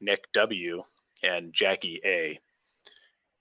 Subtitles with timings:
[0.00, 0.84] Nick W.,
[1.22, 2.38] and Jackie A.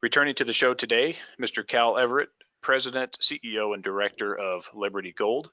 [0.02, 1.68] Returning to the show today, Mr.
[1.68, 2.30] Cal Everett,
[2.62, 5.52] President, CEO, and Director of Liberty Gold.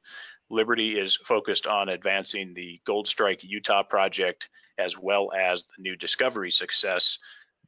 [0.50, 5.96] Liberty is focused on advancing the Gold Strike Utah project as well as the new
[5.96, 7.18] discovery success,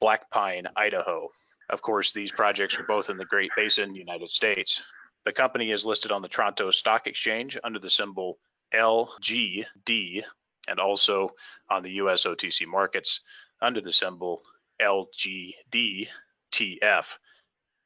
[0.00, 1.28] Black Pine, Idaho.
[1.70, 4.82] Of course, these projects are both in the Great Basin, United States.
[5.24, 8.38] The company is listed on the Toronto Stock Exchange under the symbol
[8.74, 10.24] LGD
[10.68, 11.30] and also
[11.70, 13.20] on the US OTC markets
[13.60, 14.42] under the symbol
[14.80, 16.06] LGDTF.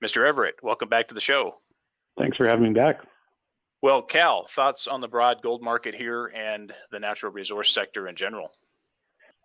[0.04, 0.27] Mr.
[0.27, 1.60] Everett, welcome back to the show.
[2.19, 3.00] Thanks for having me back.
[3.82, 8.16] Well, Cal, thoughts on the broad gold market here and the natural resource sector in
[8.16, 8.50] general?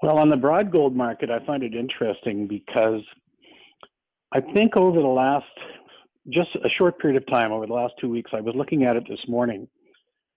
[0.01, 3.01] Well, on the broad gold market, I find it interesting because
[4.33, 5.45] I think over the last,
[6.29, 8.97] just a short period of time, over the last two weeks, I was looking at
[8.97, 9.69] it this morning,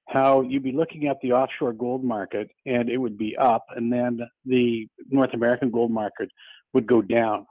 [0.08, 3.92] how you'd be looking at the offshore gold market and it would be up, and
[3.92, 6.30] then the North American gold market
[6.72, 7.46] would go down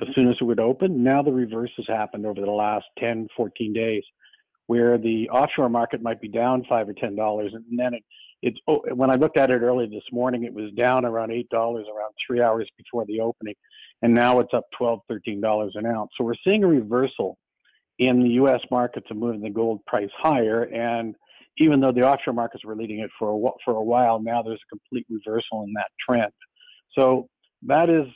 [0.00, 1.02] as soon as it would open.
[1.02, 4.04] Now the reverse has happened over the last 10, 14 days,
[4.66, 8.02] where the offshore market might be down five or ten dollars, and then it,
[8.42, 11.48] it's oh, when I looked at it early this morning, it was down around eight
[11.48, 13.54] dollars around three hours before the opening,
[14.02, 16.10] and now it's up 12, 13 dollars an ounce.
[16.16, 17.38] So we're seeing a reversal
[17.98, 18.60] in the U.S.
[18.70, 21.14] market of moving the gold price higher, and
[21.58, 24.60] even though the offshore markets were leading it for a, for a while, now there's
[24.60, 26.32] a complete reversal in that trend.
[26.98, 27.28] So
[27.62, 28.06] that is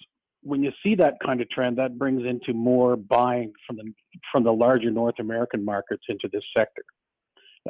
[0.43, 3.93] when you see that kind of trend, that brings into more buying from the
[4.33, 6.85] from the larger North American markets into this sector.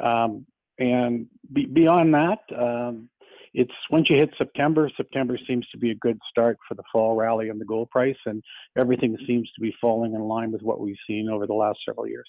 [0.01, 0.45] Um,
[0.79, 3.09] and be, beyond that, um,
[3.53, 7.15] it's once you hit September, September seems to be a good start for the fall
[7.15, 8.41] rally on the gold price, and
[8.77, 12.07] everything seems to be falling in line with what we've seen over the last several
[12.07, 12.27] years.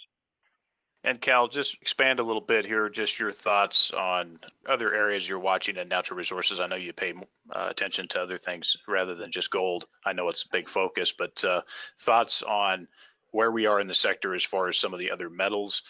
[1.05, 5.41] And Cal, just expand a little bit here, just your thoughts on other areas you're
[5.41, 6.61] watching in natural resources.
[6.61, 7.13] I know you pay
[7.51, 9.87] uh, attention to other things rather than just gold.
[10.07, 11.63] I know it's a big focus, but uh,
[11.99, 12.87] thoughts on
[13.33, 15.83] where we are in the sector as far as some of the other metals,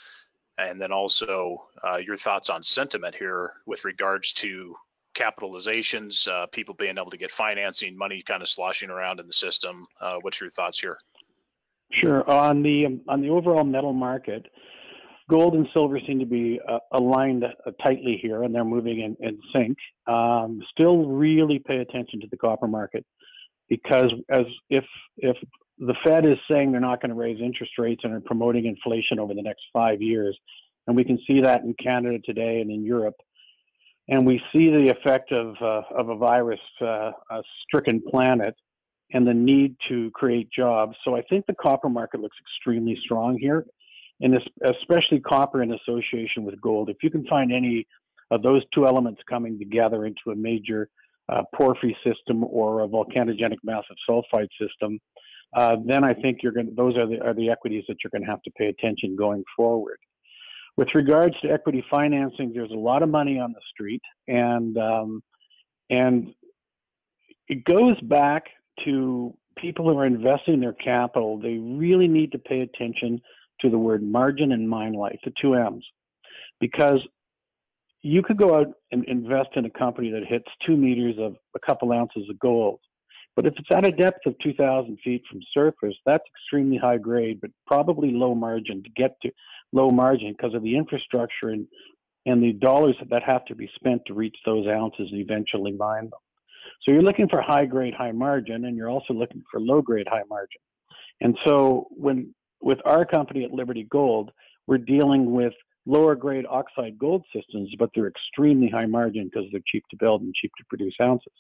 [0.57, 4.77] and then also uh, your thoughts on sentiment here with regards to
[5.15, 9.33] capitalizations, uh, people being able to get financing, money kind of sloshing around in the
[9.33, 9.87] system.
[10.01, 10.99] Uh, what's your thoughts here?
[11.91, 12.29] Sure.
[12.31, 14.51] On the um, on the overall metal market,
[15.31, 19.17] gold and silver seem to be uh, aligned uh, tightly here, and they're moving in,
[19.21, 19.77] in sync.
[20.07, 23.05] Um, still, really pay attention to the copper market
[23.69, 24.85] because as if
[25.19, 25.37] if
[25.79, 29.19] the Fed is saying they're not going to raise interest rates and are promoting inflation
[29.19, 30.39] over the next five years,
[30.87, 33.17] and we can see that in Canada today and in Europe,
[34.09, 37.13] and we see the effect of uh, of a virus uh,
[37.67, 38.55] stricken planet
[39.15, 40.97] and the need to create jobs.
[41.05, 43.67] So I think the copper market looks extremely strong here
[44.23, 46.89] and especially copper in association with gold.
[46.89, 47.87] If you can find any
[48.31, 50.89] of those two elements coming together into a major
[51.29, 55.01] uh, porphyry system or a volcanogenic massive sulfide system,
[55.57, 56.73] uh, then I think you're going.
[56.75, 59.45] Those are the are the equities that you're going to have to pay attention going
[59.55, 59.99] forward.
[60.77, 65.23] With regards to equity financing, there's a lot of money on the street, and um,
[65.91, 66.33] and
[67.49, 68.45] it goes back
[68.85, 71.39] to people who are investing their capital.
[71.39, 73.21] They really need to pay attention
[73.63, 75.85] to the word margin and mine life, the two M's,
[76.61, 77.01] because
[78.03, 81.61] you could go out and invest in a company that hits two meters of a
[81.65, 82.81] couple ounces of gold.
[83.35, 87.41] But if it's at a depth of 2,000 feet from surface, that's extremely high grade,
[87.41, 89.31] but probably low margin to get to
[89.73, 91.67] low margin because of the infrastructure and,
[92.27, 96.05] and the dollars that have to be spent to reach those ounces and eventually mine
[96.05, 96.21] them.
[96.83, 100.09] So you're looking for high grade, high margin, and you're also looking for low grade,
[100.11, 100.61] high margin.
[101.21, 104.31] And so when with our company at Liberty Gold,
[104.67, 105.53] we're dealing with
[105.85, 110.23] lower grade oxide gold systems, but they're extremely high margin because they're cheap to build
[110.23, 111.33] and cheap to produce ounces.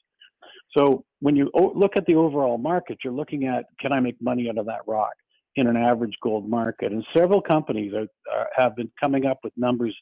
[0.76, 4.48] So when you look at the overall market, you're looking at can I make money
[4.48, 5.12] out of that rock
[5.54, 6.92] in an average gold market?
[6.92, 9.94] And several companies are, are, have been coming up with numbers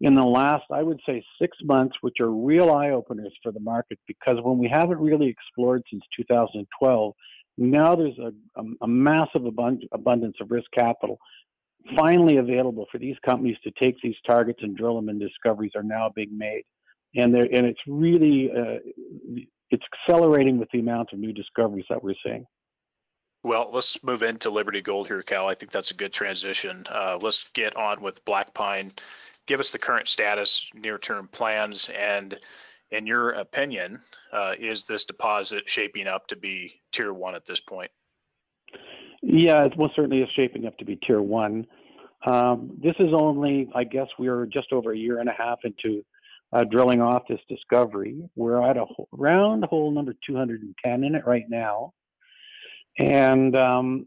[0.00, 3.60] in the last, I would say, six months, which are real eye openers for the
[3.60, 7.12] market because when we haven't really explored since 2012,
[7.58, 11.18] now there's a, a, a massive abund- abundance of risk capital
[11.96, 15.82] finally available for these companies to take these targets and drill them, and discoveries are
[15.82, 16.62] now being made.
[17.14, 18.78] And and it's really uh,
[19.70, 22.46] it's accelerating with the amount of new discoveries that we're seeing.
[23.44, 25.48] Well, let's move into Liberty Gold here, Cal.
[25.48, 26.84] I think that's a good transition.
[26.90, 28.92] Uh, let's get on with Black Pine.
[29.46, 32.38] Give us the current status, near-term plans, and
[32.90, 34.00] in your opinion,
[34.32, 37.90] uh, is this deposit shaping up to be tier one at this point?
[39.22, 41.66] Yeah, it most certainly is shaping up to be tier one.
[42.26, 45.58] Um, this is only, I guess, we are just over a year and a half
[45.64, 46.04] into
[46.52, 48.28] uh, drilling off this discovery.
[48.36, 51.92] We're at a round hole number 210 in it right now.
[52.98, 54.06] And um,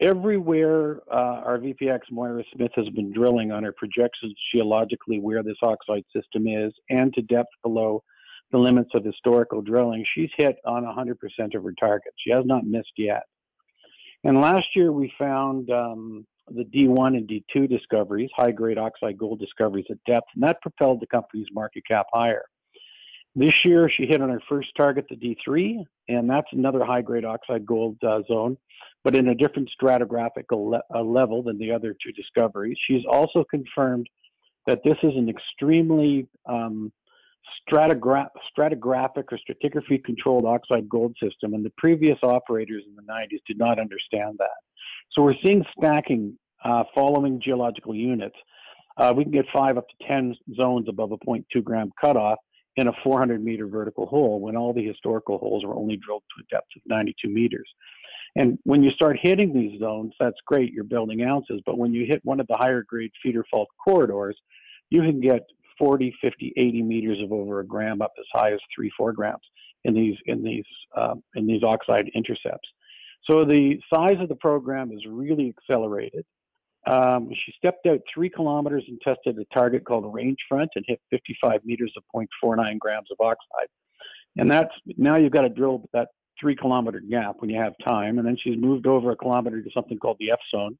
[0.00, 5.56] everywhere uh, our VPX Moira Smith has been drilling on her projections geologically where this
[5.62, 8.02] oxide system is and to depth below
[8.50, 12.16] the limits of historical drilling, she's hit on 100% of her targets.
[12.18, 13.22] She has not missed yet.
[14.24, 19.38] And last year we found um, the D1 and D2 discoveries, high grade oxide gold
[19.38, 22.44] discoveries at depth, and that propelled the company's market cap higher.
[23.34, 27.24] This year, she hit on her first target, the D3, and that's another high grade
[27.24, 28.56] oxide gold uh, zone,
[29.04, 32.76] but in a different stratigraphical le- uh, level than the other two discoveries.
[32.88, 34.08] She's also confirmed
[34.66, 36.92] that this is an extremely um,
[37.70, 43.40] stratigra- stratigraphic or stratigraphy controlled oxide gold system, and the previous operators in the 90s
[43.46, 44.58] did not understand that.
[45.12, 48.36] So we're seeing stacking uh, following geological units.
[48.96, 52.38] Uh, we can get five up to 10 zones above a 0.2 gram cutoff
[52.76, 56.44] in a 400 meter vertical hole when all the historical holes were only drilled to
[56.44, 57.68] a depth of 92 meters.
[58.36, 61.60] And when you start hitting these zones, that's great, you're building ounces.
[61.64, 64.36] But when you hit one of the higher grade feeder fault corridors,
[64.90, 65.42] you can get
[65.78, 69.42] 40, 50, 80 meters of over a gram up as high as three, four grams
[69.84, 70.64] in these in these
[70.96, 72.68] uh, in these oxide intercepts.
[73.28, 76.24] So the size of the program is really accelerated.
[76.86, 81.00] Um, she stepped out three kilometers and tested a target called range front and hit
[81.10, 83.68] 55 meters of 0.49 grams of oxide.
[84.36, 86.08] And that's now you've got to drill that
[86.40, 88.18] three kilometer gap when you have time.
[88.18, 90.78] And then she's moved over a kilometer to something called the F zone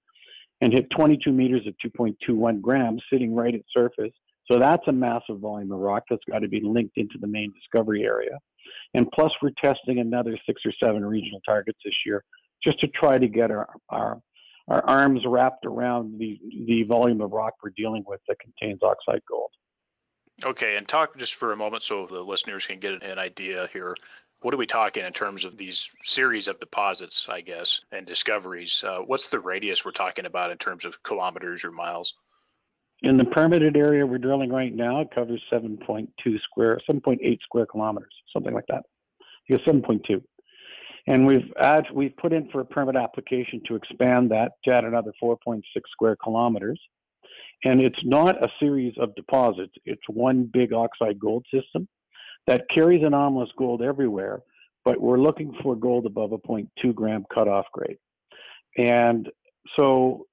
[0.60, 4.12] and hit 22 meters of 2.21 grams sitting right at surface.
[4.50, 7.52] So that's a massive volume of rock that's got to be linked into the main
[7.52, 8.38] discovery area.
[8.94, 12.24] And plus, we're testing another six or seven regional targets this year
[12.62, 14.20] just to try to get our, our,
[14.68, 19.22] our arms wrapped around the, the volume of rock we're dealing with that contains oxide
[19.28, 19.50] gold.
[20.44, 23.96] Okay, and talk just for a moment so the listeners can get an idea here.
[24.40, 28.84] What are we talking in terms of these series of deposits, I guess, and discoveries?
[28.86, 32.14] Uh, what's the radius we're talking about in terms of kilometers or miles?
[33.02, 36.08] In the permitted area we're drilling right now, it covers 7.2
[36.42, 38.82] square, 7.8 square kilometers, something like that.
[39.48, 40.22] Yeah, 7.2.
[41.06, 44.84] And we've add, we've put in for a permit application to expand that to add
[44.84, 46.80] another 4.6 square kilometers.
[47.64, 49.72] And it's not a series of deposits.
[49.84, 51.88] It's one big oxide gold system
[52.46, 54.42] that carries anomalous gold everywhere,
[54.84, 57.98] but we're looking for gold above a 0.2 gram cutoff grade.
[58.76, 59.28] And
[59.78, 60.27] so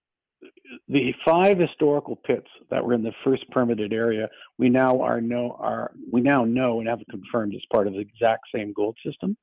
[0.87, 5.57] the five historical pits that were in the first permitted area, we now are know
[5.59, 9.37] are we now know and have confirmed as part of the exact same gold system.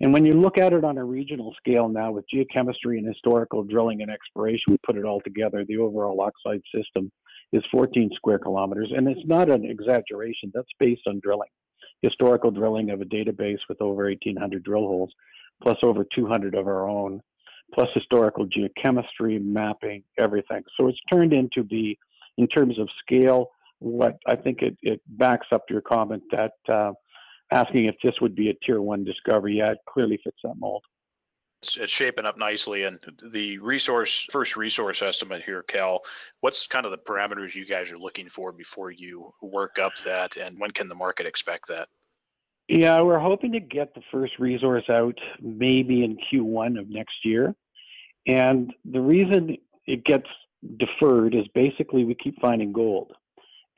[0.00, 3.64] And when you look at it on a regional scale now with geochemistry and historical
[3.64, 7.10] drilling and exploration, we put it all together, the overall oxide system
[7.52, 8.92] is 14 square kilometers.
[8.94, 11.48] And it's not an exaggeration, that's based on drilling.
[12.02, 15.14] Historical drilling of a database with over 1,800 drill holes,
[15.62, 17.22] plus over 200 of our own,
[17.74, 20.62] plus historical geochemistry, mapping, everything.
[20.76, 21.98] So it's turned into be,
[22.38, 26.92] in terms of scale, what I think it, it backs up your comment that uh,
[27.52, 29.58] asking if this would be a tier one discovery.
[29.58, 30.82] Yeah, it clearly fits that mold.
[31.62, 32.84] It's, it's shaping up nicely.
[32.84, 32.98] And
[33.30, 36.00] the resource, first resource estimate here, Cal,
[36.40, 40.36] what's kind of the parameters you guys are looking for before you work up that?
[40.36, 41.88] And when can the market expect that?
[42.68, 47.54] Yeah, we're hoping to get the first resource out maybe in Q1 of next year.
[48.26, 49.56] And the reason
[49.86, 50.26] it gets
[50.78, 53.12] deferred is basically we keep finding gold.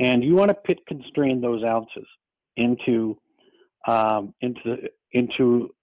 [0.00, 2.06] And you want to pit constrain those ounces
[2.56, 3.18] into
[3.86, 4.76] um, into
[5.12, 5.74] into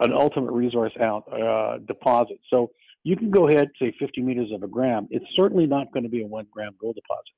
[0.00, 2.38] an ultimate resource out uh, deposit.
[2.48, 2.70] So
[3.02, 5.08] you can go ahead, say 50 meters of a gram.
[5.10, 7.34] It's certainly not going to be a one gram gold deposit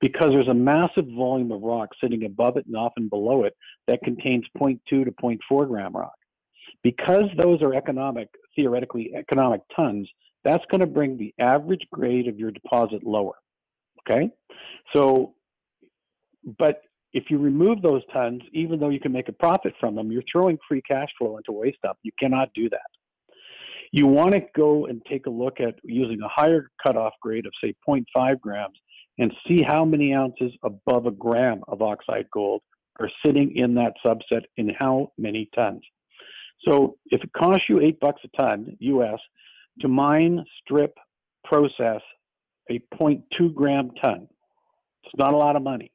[0.00, 3.54] because there's a massive volume of rock sitting above it and often below it
[3.86, 6.14] that contains 0.2 to 0.4 gram rock.
[6.82, 10.08] Because those are economic, theoretically economic tons,
[10.44, 13.34] that's going to bring the average grade of your deposit lower.
[14.08, 14.30] Okay?
[14.94, 15.34] So,
[16.58, 20.12] but if you remove those tons, even though you can make a profit from them,
[20.12, 21.98] you're throwing free cash flow into waste dump.
[22.02, 22.86] You cannot do that.
[23.90, 27.52] You want to go and take a look at using a higher cutoff grade of,
[27.62, 28.78] say, 0.5 grams
[29.18, 32.62] and see how many ounces above a gram of oxide gold
[33.00, 35.82] are sitting in that subset in how many tons.
[36.66, 39.18] So if it costs you eight bucks a ton US
[39.80, 40.94] to mine, strip,
[41.44, 42.00] process
[42.70, 44.26] a 0.2 gram ton,
[45.04, 45.92] it's not a lot of money.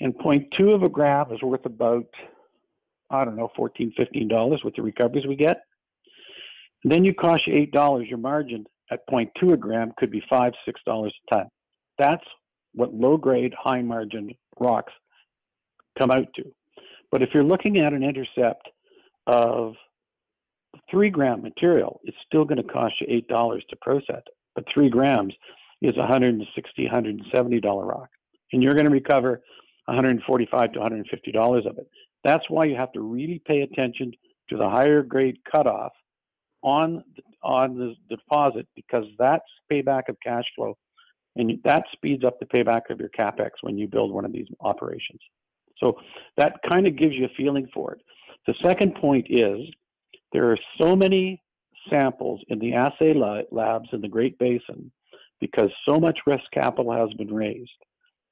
[0.00, 2.06] And 0.2 of a gram is worth about,
[3.10, 5.62] I don't know, 14, 15 dollars with the recoveries we get.
[6.84, 8.06] And then you cost you eight dollars.
[8.08, 11.46] Your margin at 0.2 a gram could be five, six dollars a ton.
[11.98, 12.24] That's
[12.74, 14.92] what low grade, high margin rocks
[15.98, 16.44] come out to.
[17.10, 18.68] But if you're looking at an intercept
[19.26, 19.74] of
[20.90, 24.22] three gram material, it's still going to cost you eight dollars to process.
[24.54, 25.34] But three grams
[25.82, 26.42] is $160,
[26.78, 28.08] 170 dollar rock,
[28.52, 29.42] and you're going to recover
[29.86, 31.88] 145 to 150 dollars of it.
[32.24, 34.12] That's why you have to really pay attention
[34.50, 35.92] to the higher grade cutoff
[36.62, 37.04] on
[37.42, 40.76] on the deposit because that's payback of cash flow,
[41.36, 44.48] and that speeds up the payback of your capex when you build one of these
[44.60, 45.20] operations.
[45.82, 45.98] So
[46.36, 48.00] that kind of gives you a feeling for it.
[48.46, 49.60] The second point is
[50.32, 51.42] there are so many
[51.90, 54.90] samples in the assay labs in the Great Basin
[55.40, 57.70] because so much risk capital has been raised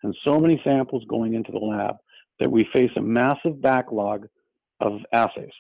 [0.03, 1.97] and so many samples going into the lab
[2.41, 4.27] that we face a massive backlog
[4.81, 5.53] of assays.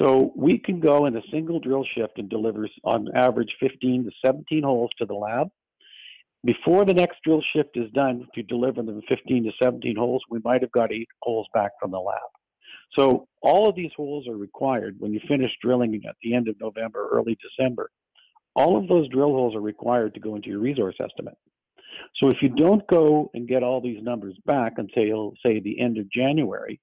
[0.00, 4.10] So we can go in a single drill shift and deliver on average 15 to
[4.24, 5.48] 17 holes to the lab.
[6.44, 10.40] Before the next drill shift is done to deliver the 15 to 17 holes, we
[10.42, 12.18] might have got eight holes back from the lab.
[12.98, 16.56] So all of these holes are required when you finish drilling at the end of
[16.60, 17.90] November, early December.
[18.56, 21.36] All of those drill holes are required to go into your resource estimate.
[22.20, 25.98] So if you don't go and get all these numbers back until say the end
[25.98, 26.80] of January,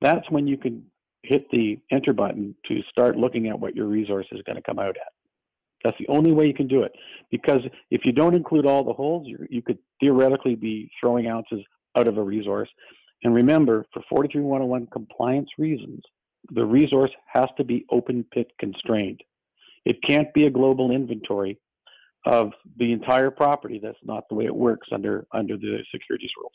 [0.00, 0.84] that's when you can
[1.22, 4.78] hit the enter button to start looking at what your resource is going to come
[4.78, 5.12] out at.
[5.84, 6.92] That's the only way you can do it.
[7.30, 7.60] Because
[7.90, 11.60] if you don't include all the holes, you, could theoretically be throwing ounces
[11.94, 12.70] out of a resource.
[13.22, 16.02] And remember, for 43101 compliance reasons,
[16.50, 19.20] the resource has to be open pit constrained.
[19.84, 21.58] It can't be a global inventory
[22.26, 23.78] of the entire property.
[23.82, 26.52] That's not the way it works under under the securities rules.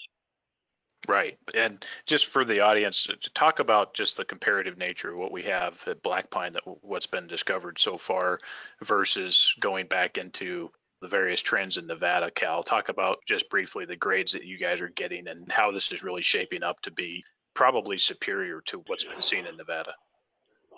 [1.07, 1.37] Right.
[1.55, 5.43] And just for the audience to talk about just the comparative nature of what we
[5.43, 8.39] have at Black Pine that what's been discovered so far
[8.83, 10.69] versus going back into
[11.01, 12.61] the various trends in Nevada, Cal.
[12.63, 16.03] Talk about just briefly the grades that you guys are getting and how this is
[16.03, 19.93] really shaping up to be probably superior to what's been seen in Nevada.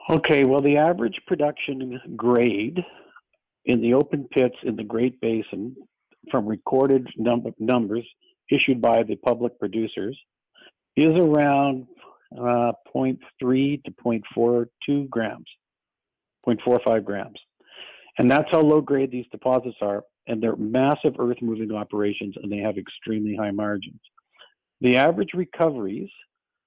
[0.09, 2.83] Okay, well, the average production grade
[3.65, 5.75] in the open pits in the Great Basin
[6.29, 8.07] from recorded num- numbers
[8.51, 10.17] issued by the public producers
[10.95, 11.87] is around
[12.37, 15.45] uh, 0.3 to 0.42 grams,
[16.47, 17.39] 0.45 grams.
[18.17, 20.03] And that's how low grade these deposits are.
[20.27, 23.99] And they're massive earth moving operations and they have extremely high margins.
[24.81, 26.09] The average recoveries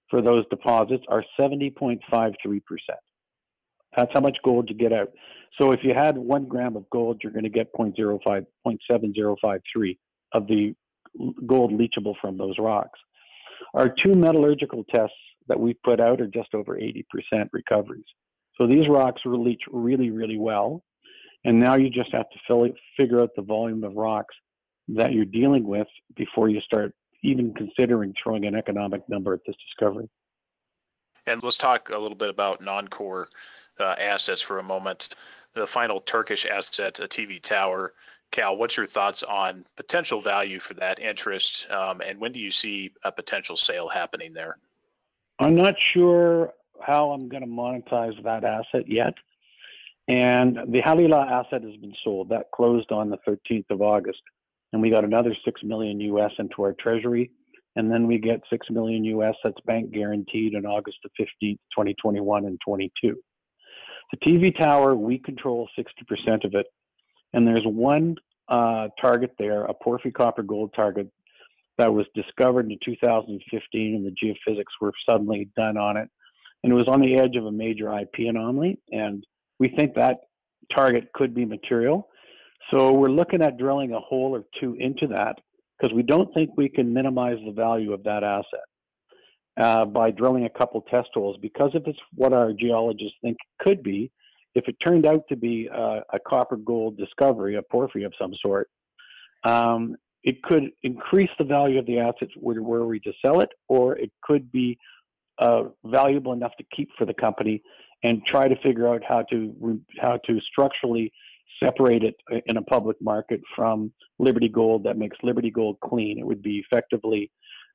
[0.09, 2.01] for those deposits are 70.53%.
[3.97, 5.11] That's how much gold you get out.
[5.61, 9.99] So if you had one gram of gold, you're going to get 0.05, 0.7053
[10.33, 10.75] of the
[11.47, 12.99] gold leachable from those rocks.
[13.75, 15.17] Our two metallurgical tests
[15.49, 17.05] that we put out are just over 80%
[17.53, 18.05] recoveries.
[18.57, 20.83] So these rocks leach really, really well.
[21.45, 24.35] And now you just have to it, figure out the volume of rocks
[24.89, 29.57] that you're dealing with before you start even considering throwing an economic number at this
[29.67, 30.09] discovery.
[31.27, 33.29] And let's talk a little bit about non-core
[33.81, 35.15] uh, assets for a moment.
[35.55, 37.95] The final Turkish asset, a TV tower.
[38.35, 42.51] Cal, what's your thoughts on potential value for that interest, um, and when do you
[42.51, 44.59] see a potential sale happening there?
[45.39, 49.15] I'm not sure how I'm going to monetize that asset yet.
[50.09, 52.31] And the Halila asset has been sold.
[52.31, 54.21] That closed on the 13th of August.
[54.73, 57.31] And we got another 6 million US into our treasury.
[57.77, 62.47] And then we get 6 million US that's bank guaranteed on August the 15th, 2021
[62.47, 63.17] and 22.
[64.11, 66.67] The TV tower, we control 60% of it.
[67.35, 68.15] And there's one
[68.49, 71.09] uh, target there, a porphyry copper gold target
[71.77, 76.09] that was discovered in 2015, and the geophysics were suddenly done on it.
[76.63, 78.79] And it was on the edge of a major IP anomaly.
[78.93, 79.27] And
[79.59, 80.21] we think that
[80.75, 82.09] target could be material.
[82.73, 85.37] So we're looking at drilling a hole or two into that
[85.77, 88.65] because we don't think we can minimize the value of that asset
[89.61, 93.65] uh, by drilling a couple test holes because if it's what our geologists think it
[93.65, 94.11] could be,
[94.55, 98.33] if it turned out to be a, a copper gold discovery, a porphyry of some
[98.41, 98.69] sort,
[99.45, 103.51] um, it could increase the value of the assets were, were we to sell it,
[103.69, 104.79] or it could be
[105.39, 107.63] uh, valuable enough to keep for the company
[108.03, 111.13] and try to figure out how to how to structurally
[111.63, 112.15] separate it
[112.47, 116.19] in a public market from Liberty Gold that makes Liberty Gold clean.
[116.19, 117.31] It would be effectively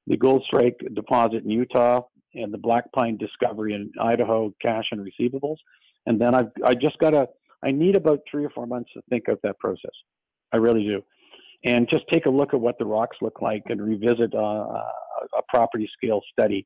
[0.08, 2.02] the Gold Strike deposit in Utah,
[2.36, 5.58] and the Black Pine discovery in Idaho, cash and receivables.
[6.06, 7.28] And then I've I just got to
[7.64, 9.92] I need about three or four months to think out that process.
[10.54, 11.02] I really do,
[11.66, 15.42] and just take a look at what the rocks look like and revisit uh, a
[15.50, 16.66] property scale study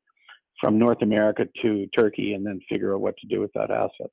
[0.62, 4.10] from North America to Turkey, and then figure out what to do with that asset.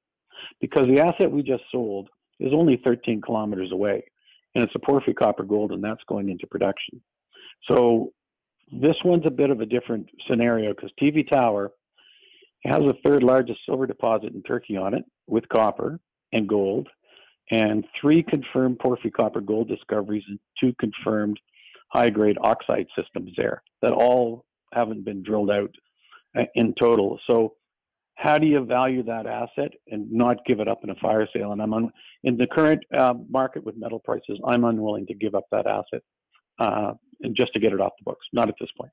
[0.60, 2.10] Because the asset we just sold
[2.40, 4.04] is only 13 kilometers away,
[4.56, 7.02] and it's a porphyry copper gold, and that's going into production.
[7.70, 8.12] So
[8.72, 11.72] this one's a bit of a different scenario because TV Tower
[12.66, 16.00] has the third largest silver deposit in Turkey on it with copper
[16.32, 16.88] and gold,
[17.50, 21.40] and three confirmed porphyry copper gold discoveries and two confirmed
[21.90, 25.74] high grade oxide systems there that all haven't been drilled out
[26.38, 27.20] uh, in total.
[27.30, 27.56] So,
[28.16, 31.54] how do you value that asset and not give it up in a fire sale?
[31.54, 31.92] And I'm un-
[32.24, 36.04] in the current uh, market with metal prices, I'm unwilling to give up that asset
[36.60, 36.94] uh,
[37.36, 38.26] just to get it off the books.
[38.32, 38.92] Not at this point.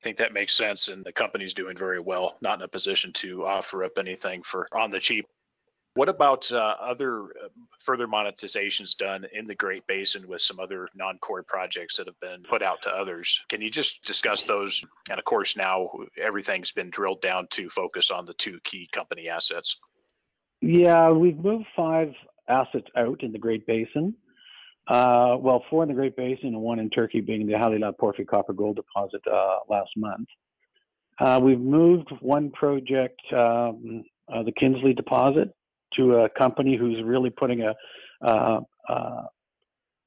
[0.00, 3.12] I think that makes sense, and the company's doing very well, not in a position
[3.14, 5.26] to offer up anything for on the cheap.
[5.94, 7.48] What about uh, other uh,
[7.80, 12.42] further monetizations done in the Great Basin with some other non-core projects that have been
[12.42, 13.42] put out to others?
[13.48, 14.84] Can you just discuss those?
[15.08, 19.30] And of course, now everything's been drilled down to focus on the two key company
[19.30, 19.78] assets.
[20.60, 22.12] Yeah, we've moved five
[22.46, 24.14] assets out in the Great Basin.
[24.88, 28.24] Uh, well, four in the Great Basin and one in Turkey, being the Halilat Porphyry
[28.24, 30.28] Copper Gold Deposit uh, last month.
[31.18, 35.48] Uh, we've moved one project, um, uh, the Kinsley Deposit,
[35.94, 37.74] to a company who's really putting a
[38.24, 39.22] uh, uh,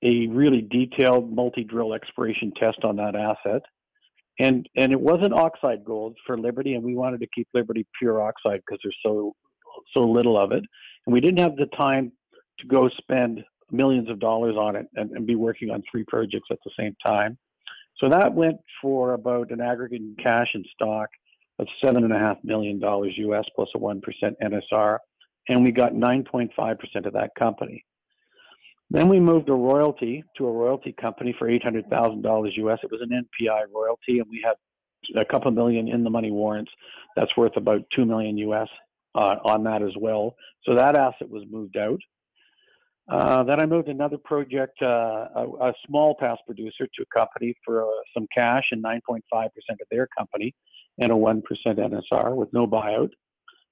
[0.01, 3.61] a really detailed multi-drill exploration test on that asset.
[4.39, 8.21] And and it wasn't oxide gold for Liberty, and we wanted to keep Liberty pure
[8.21, 9.35] oxide because there's so
[9.93, 10.63] so little of it,
[11.05, 12.13] and we didn't have the time
[12.59, 16.47] to go spend millions of dollars on it and, and be working on three projects
[16.51, 17.37] at the same time.
[17.97, 21.09] So that went for about an aggregate in cash and stock
[21.59, 24.97] of seven and a half million dollars US plus a one percent NSR,
[25.49, 27.85] and we got 9.5 percent of that company.
[28.89, 32.79] Then we moved a royalty to a royalty company for eight hundred thousand dollars US.
[32.83, 34.55] It was an NPI royalty, and we had
[35.19, 36.71] a couple million in the money warrants.
[37.15, 38.69] That's worth about two million US
[39.15, 40.35] uh, on that as well.
[40.63, 41.99] So that asset was moved out.
[43.09, 47.55] Uh, then I moved another project, uh, a, a, small past producer, to a company
[47.65, 49.49] for uh, some cash and 9.5% of
[49.89, 50.53] their company
[50.99, 53.09] and a 1% NSR with no buyout.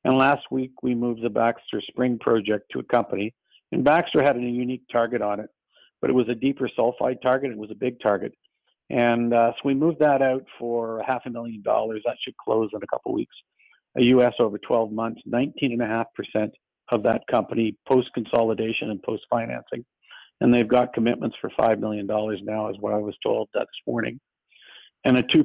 [0.03, 3.35] And last week we moved the Baxter Spring project to a company.
[3.71, 5.49] And Baxter had a unique target on it,
[6.01, 7.51] but it was a deeper sulfide target.
[7.51, 8.33] It was a big target.
[8.89, 12.01] And uh, so we moved that out for half a million dollars.
[12.05, 13.35] That should close in a couple weeks.
[13.97, 16.51] A US over 12 months, 19.5%
[16.91, 19.85] of that company post consolidation and post financing.
[20.39, 24.19] And they've got commitments for $5 million now, is what I was told this morning.
[25.03, 25.43] And a 2%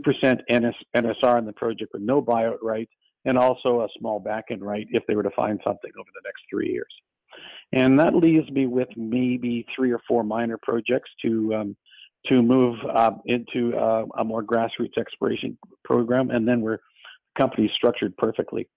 [0.51, 2.89] NS, NSR in the project with no buyout right,
[3.25, 6.23] and also a small back end right if they were to find something over the
[6.25, 6.93] next three years.
[7.73, 11.77] And that leaves me with maybe three or four minor projects to um,
[12.27, 16.79] to move uh, into uh, a more grassroots exploration program, and then we're
[17.37, 18.69] company structured perfectly.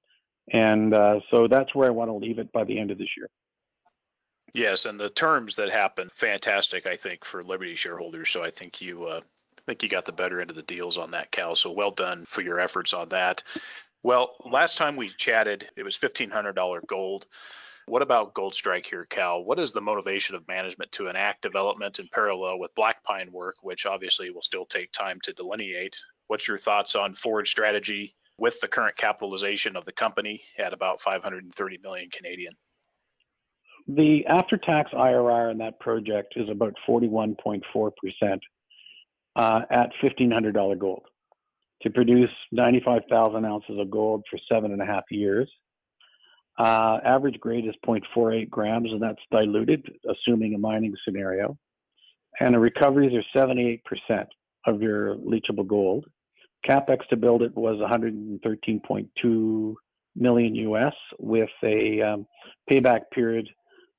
[0.51, 3.09] And uh, so that's where I want to leave it by the end of this
[3.17, 3.29] year.
[4.53, 8.29] Yes, and the terms that happen, fantastic, I think, for Liberty shareholders.
[8.29, 10.97] So I think you, uh, I think you got the better end of the deals
[10.97, 11.55] on that, Cal.
[11.55, 13.43] So well done for your efforts on that.
[14.03, 17.25] Well, last time we chatted, it was fifteen hundred dollar gold.
[17.87, 19.43] What about Gold Strike here, Cal?
[19.43, 23.55] What is the motivation of management to enact development in parallel with Black Pine work,
[23.61, 25.99] which obviously will still take time to delineate?
[26.27, 31.01] What's your thoughts on forward strategy with the current capitalization of the company at about
[31.01, 32.53] 530 million Canadian.
[33.87, 37.61] The after-tax IRR in that project is about 41.4%
[39.35, 41.03] uh, at $1,500 gold
[41.81, 45.49] to produce 95,000 ounces of gold for seven and a half years.
[46.57, 51.57] Uh, average grade is 0.48 grams, and that's diluted, assuming a mining scenario.
[52.39, 53.81] And the recoveries are 78%
[54.65, 56.05] of your leachable gold.
[56.67, 59.75] Capex to build it was 113.2
[60.15, 62.25] million US with a um,
[62.69, 63.47] payback period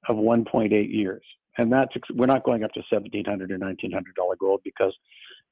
[0.09, 1.23] of 1.8 years.
[1.59, 4.95] And that's we're not going up to 1700 or 1900 dollar gold because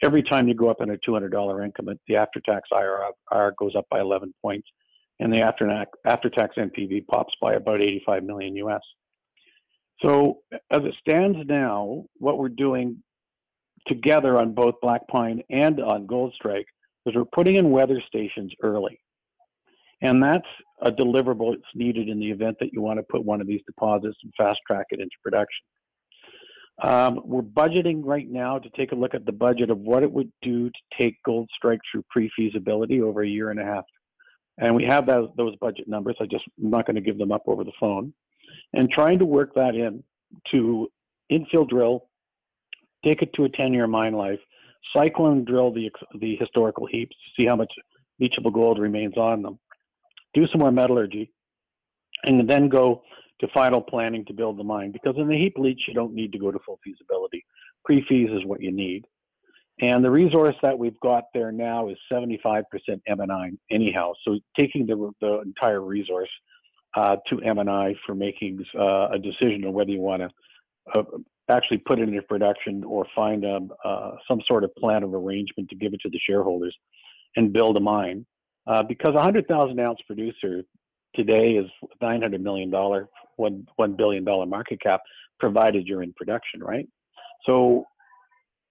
[0.03, 3.87] every time you go up in a 200 dollar increment, the after-tax IRR goes up
[3.91, 4.69] by 11 points,
[5.19, 8.83] and the after-tax NPV pops by about 85 million US.
[10.03, 13.03] So as it stands now, what we're doing
[13.87, 16.67] together on both Black Pine and on Gold Strike
[17.07, 19.01] is we're putting in weather stations early.
[20.01, 20.47] And that's
[20.83, 23.63] a deliverable that's needed in the event that you want to put one of these
[23.67, 25.65] deposits and fast track it into production.
[26.83, 30.11] Um, we're budgeting right now to take a look at the budget of what it
[30.11, 33.85] would do to take Gold Strike through pre-feasibility over a year and a half.
[34.59, 36.17] And we have those, those budget numbers.
[36.21, 38.13] I just I'm not going to give them up over the phone.
[38.73, 40.03] And trying to work that in
[40.51, 40.89] to
[41.31, 42.09] infill drill,
[43.05, 44.41] take it to a 10-year mine life,
[44.97, 47.73] cyclone drill the the historical heaps, to see how much
[48.21, 49.59] leachable gold remains on them,
[50.35, 51.31] do some more metallurgy,
[52.25, 53.03] and then go
[53.41, 54.93] to final planning to build the mine.
[54.93, 57.45] Because in the heap leach, you don't need to go to full feasibility.
[57.85, 59.05] Pre-feas is what you need.
[59.81, 62.63] And the resource that we've got there now is 75%
[63.09, 64.13] M&I anyhow.
[64.25, 66.31] So taking the, the entire resource
[66.97, 71.03] uh, to M&I for making uh, a decision on whether you want to uh,
[71.51, 75.69] actually put it into production or find a, uh, some sort of plan of arrangement
[75.69, 76.75] to give it to the shareholders
[77.37, 78.25] and build a mine.
[78.67, 80.63] Uh, because a 100,000 ounce producer
[81.15, 81.67] today is
[82.01, 85.01] 900 million dollar, one one billion dollar market cap,
[85.39, 86.89] provided you're in production, right?
[87.47, 87.85] So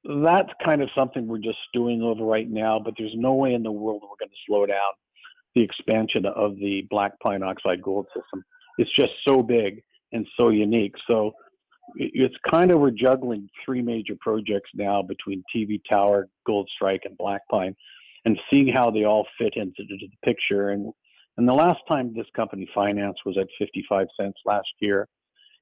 [0.03, 2.79] that's kind of something we're just stewing over right now.
[2.79, 4.91] But there's no way in the world we're going to slow down
[5.55, 8.43] the expansion of the black pine oxide gold system.
[8.79, 10.95] It's just so big and so unique.
[11.07, 11.33] So
[11.95, 17.17] it's kind of we're juggling three major projects now between TV Tower, Gold Strike, and
[17.17, 17.75] Black Pine,
[18.25, 20.69] and seeing how they all fit into the picture.
[20.69, 20.93] And
[21.37, 25.07] and the last time this company financed was at 55 cents last year.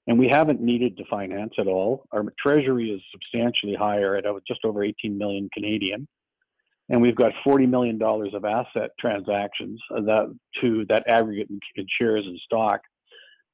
[0.07, 2.05] And we haven't needed to finance at all.
[2.11, 6.07] Our treasury is substantially higher at uh, just over 18 million Canadian.
[6.89, 11.87] And we've got 40 million dollars of asset transactions uh, that to that aggregate in
[11.99, 12.81] shares and stock.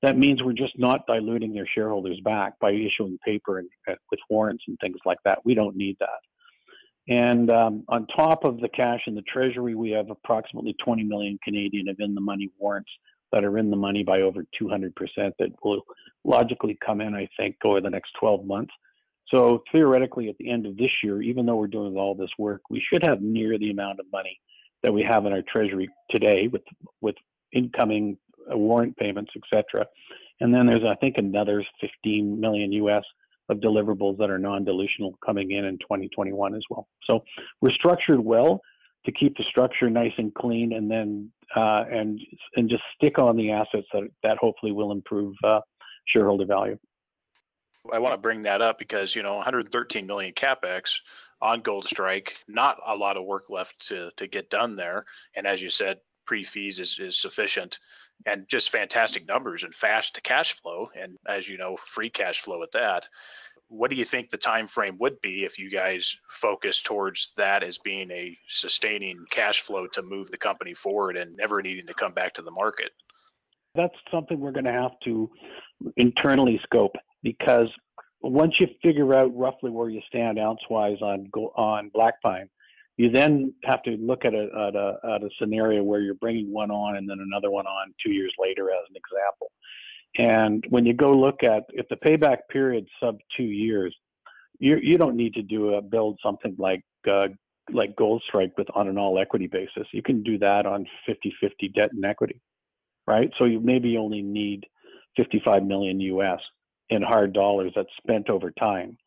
[0.04, 3.70] That means we're just not diluting their shareholders back by issuing paper and
[4.12, 5.40] with warrants and things like that.
[5.44, 6.20] We don't need that.
[7.10, 11.40] And um, on top of the cash in the treasury, we have approximately 20 million
[11.44, 12.92] Canadian of in the money warrants
[13.32, 15.82] that are in the money by over 200% that will
[16.24, 18.74] logically come in, I think, over the next 12 months.
[19.34, 22.62] So theoretically, at the end of this year, even though we're doing all this work,
[22.70, 24.40] we should have near the amount of money
[24.84, 26.62] that we have in our treasury today with
[27.02, 27.16] with
[27.52, 29.86] incoming uh, warrant payments, etc.
[30.40, 33.04] And then there's, I think, another 15 million US
[33.50, 36.88] of deliverables that are non-dilutional coming in in 2021 as well.
[37.10, 37.24] So
[37.62, 38.62] we're structured well
[39.06, 42.20] to keep the structure nice and clean, and then uh, and
[42.56, 45.62] and just stick on the assets that that hopefully will improve uh,
[46.06, 46.78] shareholder value.
[47.92, 51.00] I want to bring that up because you know 113 million capex
[51.42, 55.06] on Gold Strike, not a lot of work left to to get done there,
[55.36, 57.80] and as you said, pre-feas is, is sufficient
[58.26, 62.42] and just fantastic numbers and fast to cash flow and as you know free cash
[62.42, 63.08] flow at that.
[63.70, 67.64] What do you think the time frame would be if you guys focus towards that
[67.64, 71.94] as being a sustaining cash flow to move the company forward and never needing to
[71.94, 72.92] come back to the market?
[73.76, 75.30] That's something we're going to have to
[75.98, 77.68] internally scope because
[78.22, 82.50] once you figure out roughly where you stand ounce wise on on black pine
[82.98, 86.52] you then have to look at a, at a, at a scenario where you're bringing
[86.52, 89.52] one on and then another one on two years later as an example.
[90.18, 93.96] And when you go look at if the payback period sub two years,
[94.60, 97.28] you you don't need to do a build something like uh,
[97.72, 99.88] like Gold Strike with on an all equity basis.
[99.92, 102.42] You can do that on 50-50 debt and equity,
[103.06, 103.30] right?
[103.38, 104.66] So you maybe only need
[105.18, 106.40] 55 million US
[106.90, 108.98] in hard dollars that's spent over time,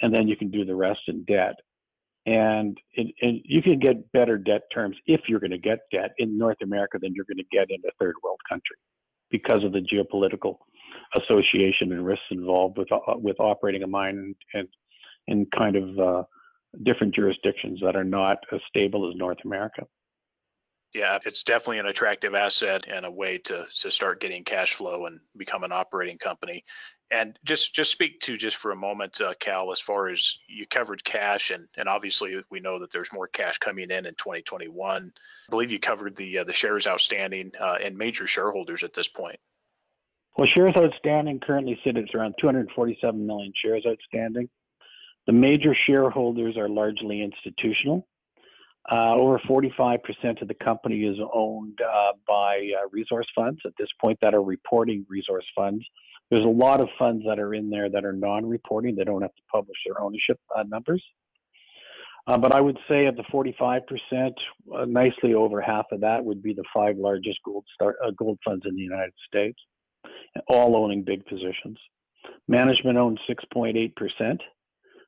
[0.00, 1.56] and then you can do the rest in debt
[2.26, 6.12] and, and, and you can get better debt terms if you're going to get debt
[6.18, 8.76] in North America than you're going to get in a third world country
[9.30, 10.56] because of the geopolitical
[11.16, 14.68] association and risks involved with uh, with operating a mine and
[15.26, 16.22] in kind of uh,
[16.82, 19.82] different jurisdictions that are not as stable as North America.
[20.94, 25.06] Yeah, it's definitely an attractive asset and a way to to start getting cash flow
[25.06, 26.64] and become an operating company.
[27.10, 30.66] And just just speak to just for a moment, uh, Cal, as far as you
[30.68, 35.12] covered cash, and and obviously we know that there's more cash coming in in 2021.
[35.16, 39.08] I believe you covered the uh, the shares outstanding uh, and major shareholders at this
[39.08, 39.40] point.
[40.38, 44.48] Well, shares outstanding currently sit at around 247 million shares outstanding.
[45.26, 48.06] The major shareholders are largely institutional.
[48.90, 53.88] Uh, over 45% of the company is owned uh, by uh, resource funds at this
[54.02, 55.84] point that are reporting resource funds.
[56.30, 58.94] There's a lot of funds that are in there that are non-reporting.
[58.94, 61.02] They don't have to publish their ownership uh, numbers.
[62.26, 63.82] Uh, but I would say of the 45%,
[64.74, 67.64] uh, nicely over half of that would be the five largest gold,
[68.16, 69.58] gold funds in the United States,
[70.48, 71.78] all owning big positions.
[72.48, 74.38] Management owns 6.8%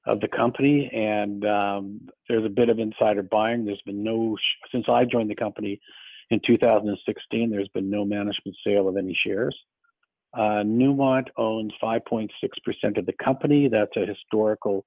[0.07, 3.65] of the company, and um, there's a bit of insider buying.
[3.65, 4.37] There's been no
[4.71, 5.81] since I joined the company
[6.31, 7.51] in 2016.
[7.51, 9.57] There's been no management sale of any shares.
[10.33, 12.29] Uh, Newmont owns 5.6%
[12.99, 13.69] of the company.
[13.69, 14.85] That's a historical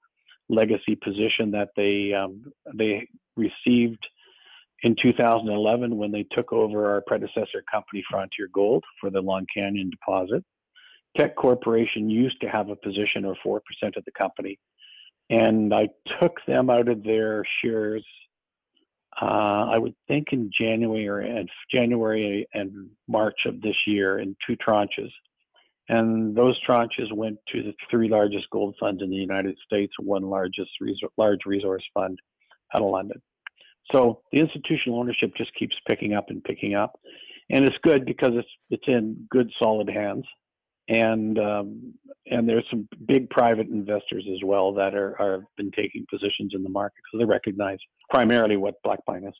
[0.47, 4.05] legacy position that they um, they received
[4.83, 9.89] in 2011 when they took over our predecessor company, Fronteer Gold, for the Long Canyon
[9.89, 10.43] deposit.
[11.17, 13.59] Teck Corporation used to have a position of 4%
[13.97, 14.57] of the company.
[15.29, 15.89] And I
[16.19, 18.05] took them out of their shares,
[19.21, 24.55] uh, I would think in January and January and March of this year in two
[24.57, 25.11] tranches.
[25.87, 30.23] And those tranches went to the three largest gold funds in the United States, one
[30.23, 30.69] largest
[31.17, 32.19] large resource fund
[32.73, 33.21] out of London.
[33.91, 36.99] So the institutional ownership just keeps picking up and picking up,
[37.49, 40.25] and it's good because it's it's in good solid hands,
[40.89, 41.93] and um,
[42.25, 46.63] and there's some big private investors as well that are are been taking positions in
[46.63, 47.77] the market because they recognize
[48.09, 49.33] primarily what Black Pine is.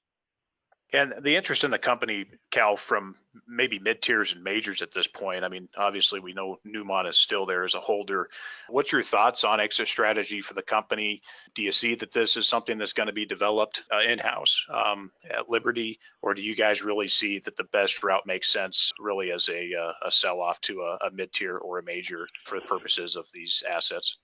[0.92, 3.16] And the interest in the company, Cal, from
[3.48, 5.44] maybe mid tiers and majors at this point.
[5.44, 8.30] I mean, obviously, we know Newmont is still there as a holder.
[8.68, 11.22] What's your thoughts on exit strategy for the company?
[11.54, 14.66] Do you see that this is something that's going to be developed uh, in house
[14.74, 18.92] um, at Liberty, or do you guys really see that the best route makes sense
[19.00, 22.28] really as a, uh, a sell off to a, a mid tier or a major
[22.46, 24.18] for the purposes of these assets?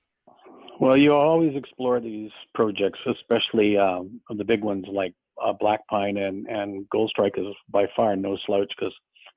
[0.79, 6.17] Well, you always explore these projects, especially um, the big ones like uh, Black Pine
[6.17, 8.93] and, and Goldstrike is by far no slouch because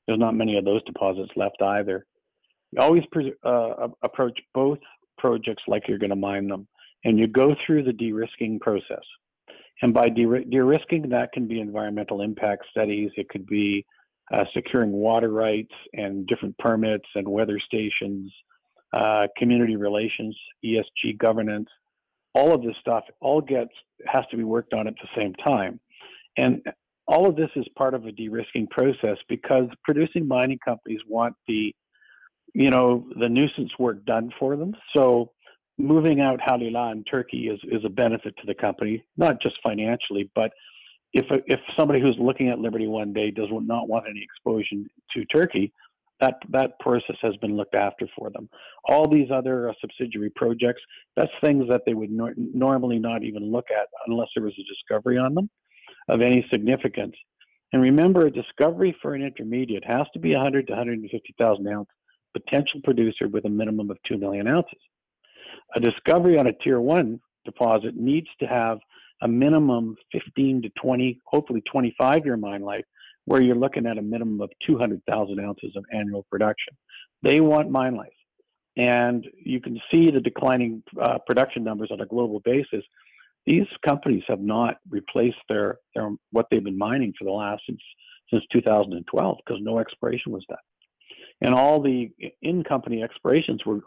[0.07, 2.07] there's not many of those deposits left either.
[2.73, 4.79] You always pre- uh, approach both
[5.19, 6.67] projects like you're going to mine them,
[7.05, 9.05] and you go through the de-risking process.
[9.83, 13.11] And by de- de-risking, that can be environmental impact studies.
[13.17, 13.85] It could be
[14.33, 18.33] uh, securing water rights and different permits and weather stations,
[18.93, 21.69] uh, community relations, ESG governance.
[22.35, 23.71] All of this stuff all gets
[24.07, 25.81] has to be worked on at the same time.
[26.39, 26.63] And
[27.07, 31.75] all of this is part of a de-risking process because producing mining companies want the,
[32.55, 34.75] you know, the nuisance work done for them.
[34.95, 35.33] So
[35.79, 40.31] moving out Halila in Turkey is, is a benefit to the company, not just financially,
[40.35, 40.53] but
[41.15, 45.25] if if somebody who's looking at Liberty one day does not want any exposure to
[45.25, 45.73] Turkey,
[46.21, 48.47] that that process has been looked after for them.
[48.85, 50.83] All these other uh, subsidiary projects,
[51.17, 54.69] that's things that they would no- normally not even look at unless there was a
[54.69, 55.49] discovery on them
[56.09, 57.15] of any significance.
[57.73, 61.89] And remember, a discovery for an intermediate has to be 100 to 150,000 ounce
[62.33, 64.79] potential producer with a minimum of 2 million ounces.
[65.77, 68.79] A discovery on a tier one deposit needs to have
[69.23, 72.85] a minimum 15 to 20, hopefully 25 year mine life,
[73.25, 76.75] where you're looking at a minimum of 200,000 ounces of annual production.
[77.23, 78.13] They want mine life.
[78.77, 82.85] And you can see the declining uh, production numbers on a global basis
[83.47, 87.81] these companies have not replaced their, their what they've been mining for the last since
[88.31, 90.59] since 2012 because no exploration was done.
[91.41, 92.11] And all the
[92.43, 93.81] in-company explorations were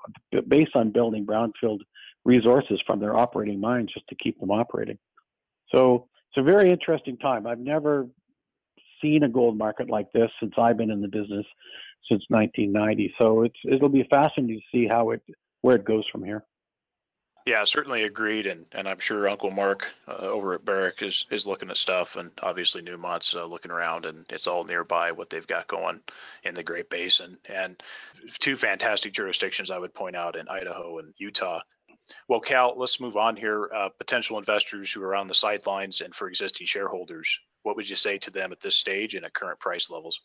[0.48, 1.80] based on building brownfield
[2.26, 4.98] resources from their operating mines just to keep them operating.
[5.74, 7.46] So it's a very interesting time.
[7.46, 8.08] I've never
[9.02, 11.46] seen a gold market like this since I've been in the business
[12.10, 13.14] since 1990.
[13.22, 15.22] So it's it'll be fascinating to see how it
[15.62, 16.46] where it goes from here.
[17.46, 21.48] Yeah, certainly agreed, and and I'm sure Uncle Mark uh, over at Barrick is is
[21.48, 25.48] looking at stuff, and obviously Newmont's uh, looking around, and it's all nearby what they've
[25.48, 26.02] got going
[26.44, 27.82] in the Great Basin, and
[28.40, 31.62] two fantastic jurisdictions I would point out in Idaho and Utah.
[32.28, 33.70] Well, Cal, let's move on here.
[33.74, 37.96] Uh, potential investors who are on the sidelines, and for existing shareholders, what would you
[37.96, 40.20] say to them at this stage and at current price levels?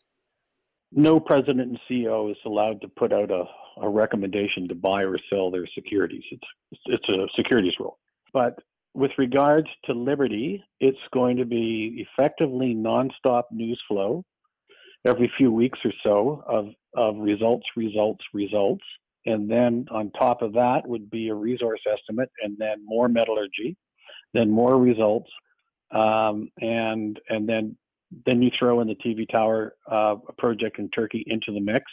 [0.91, 3.43] no president and CEO is allowed to put out a,
[3.81, 6.23] a recommendation to buy or sell their securities.
[6.31, 7.99] It's it's a securities rule.
[8.33, 8.59] But
[8.93, 14.25] with regards to Liberty, it's going to be effectively nonstop news flow
[15.07, 18.83] every few weeks or so of, of results, results, results.
[19.25, 23.77] And then on top of that would be a resource estimate and then more metallurgy,
[24.33, 25.29] then more results,
[25.91, 27.77] um, and and then
[28.25, 31.83] then you throw in the TV tower uh, project in Turkey into the mix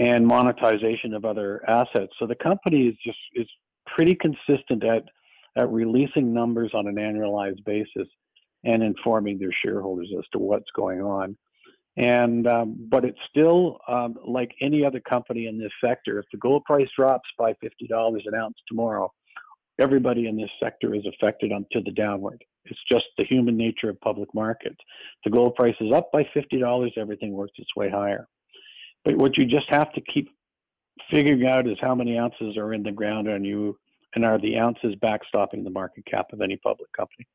[0.00, 2.12] and monetization of other assets.
[2.18, 3.46] So the company is just is
[3.86, 5.04] pretty consistent at
[5.58, 8.08] at releasing numbers on an annualized basis
[8.64, 11.36] and informing their shareholders as to what's going on.
[11.96, 16.18] And um, but it's still um, like any other company in this sector.
[16.18, 19.12] If the gold price drops by fifty dollars an ounce tomorrow,
[19.78, 22.42] everybody in this sector is affected on to the downward.
[22.64, 24.76] It's just the human nature of public markets.
[25.24, 28.28] The gold price is up by $50, everything works its way higher.
[29.04, 30.30] But what you just have to keep
[31.10, 33.78] figuring out is how many ounces are in the ground and you
[34.14, 37.26] and are the ounces backstopping the market cap of any public company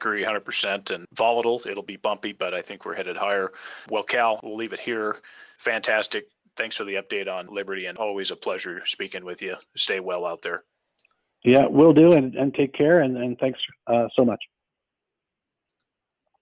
[0.00, 3.52] agree 100% and volatile it'll be bumpy but i think we're headed higher
[3.88, 5.18] well cal we'll leave it here
[5.58, 9.56] fantastic thanks for the update on Liberty and always a pleasure speaking with you.
[9.76, 10.64] Stay well out there.
[11.44, 14.38] Yeah, we will do, and, and take care, and, and thanks uh, so much.